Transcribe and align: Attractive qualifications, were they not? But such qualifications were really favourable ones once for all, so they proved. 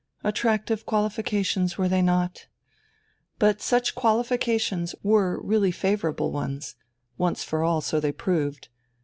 Attractive 0.23 0.83
qualifications, 0.87 1.77
were 1.77 1.87
they 1.87 2.01
not? 2.01 2.47
But 3.37 3.61
such 3.61 3.93
qualifications 3.93 4.95
were 5.03 5.39
really 5.43 5.69
favourable 5.71 6.31
ones 6.31 6.75
once 7.19 7.43
for 7.43 7.63
all, 7.63 7.81
so 7.81 7.99
they 7.99 8.11
proved. 8.11 8.69